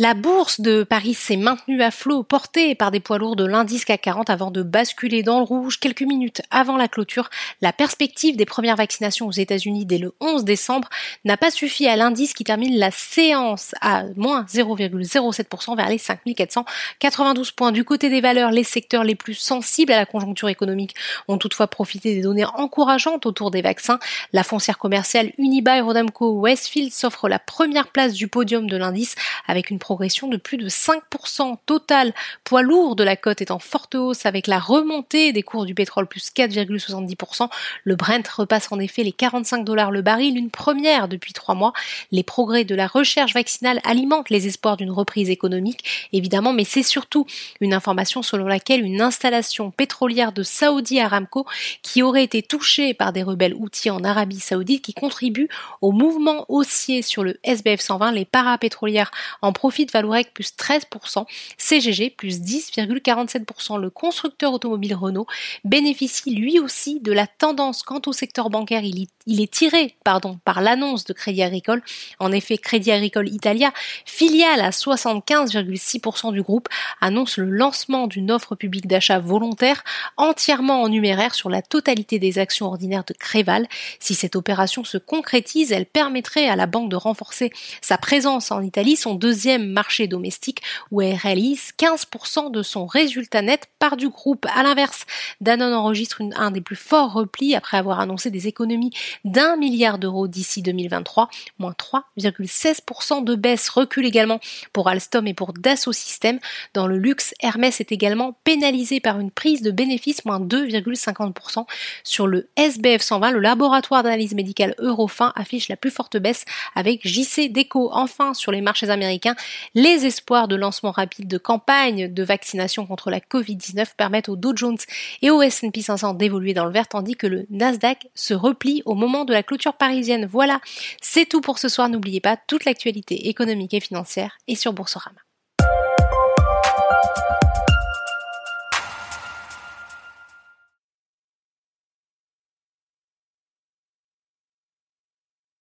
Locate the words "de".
0.60-0.84, 3.34-3.44, 4.52-4.62, 28.70-28.76, 30.28-30.36, 30.58-30.68, 32.94-33.02, 42.64-42.74, 50.32-50.42, 59.86-59.92, 67.00-67.12, 71.04-71.12, 83.04-83.14, 86.90-86.96, 92.50-92.62, 103.24-103.34, 109.62-109.70, 120.48-120.56, 121.28-121.38, 122.12-122.22, 129.24-129.32